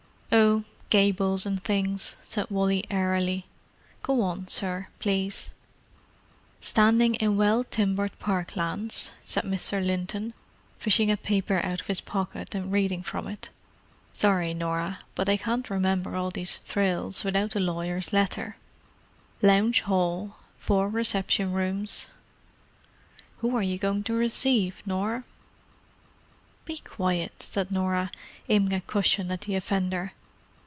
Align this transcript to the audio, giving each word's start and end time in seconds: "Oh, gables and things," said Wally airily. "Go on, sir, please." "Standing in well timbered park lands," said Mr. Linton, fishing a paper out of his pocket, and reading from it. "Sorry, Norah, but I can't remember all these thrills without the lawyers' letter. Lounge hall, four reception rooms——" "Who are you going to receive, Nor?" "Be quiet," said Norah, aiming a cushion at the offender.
"Oh, 0.33 0.63
gables 0.89 1.45
and 1.45 1.61
things," 1.61 2.15
said 2.21 2.49
Wally 2.49 2.85
airily. 2.89 3.45
"Go 4.01 4.21
on, 4.21 4.47
sir, 4.47 4.87
please." 4.99 5.49
"Standing 6.61 7.15
in 7.15 7.35
well 7.35 7.65
timbered 7.65 8.17
park 8.17 8.55
lands," 8.55 9.11
said 9.25 9.43
Mr. 9.43 9.85
Linton, 9.85 10.33
fishing 10.77 11.11
a 11.11 11.17
paper 11.17 11.59
out 11.65 11.81
of 11.81 11.87
his 11.87 11.99
pocket, 11.99 12.55
and 12.55 12.71
reading 12.71 13.03
from 13.03 13.27
it. 13.27 13.49
"Sorry, 14.13 14.53
Norah, 14.53 14.99
but 15.15 15.27
I 15.27 15.35
can't 15.35 15.69
remember 15.69 16.15
all 16.15 16.31
these 16.31 16.59
thrills 16.59 17.25
without 17.25 17.51
the 17.51 17.59
lawyers' 17.59 18.13
letter. 18.13 18.55
Lounge 19.41 19.81
hall, 19.81 20.37
four 20.57 20.87
reception 20.87 21.51
rooms——" 21.51 22.07
"Who 23.39 23.53
are 23.55 23.61
you 23.63 23.77
going 23.77 24.03
to 24.05 24.13
receive, 24.13 24.81
Nor?" 24.85 25.25
"Be 26.63 26.77
quiet," 26.77 27.43
said 27.43 27.69
Norah, 27.69 28.11
aiming 28.47 28.71
a 28.73 28.79
cushion 28.79 29.29
at 29.31 29.41
the 29.41 29.55
offender. 29.55 30.13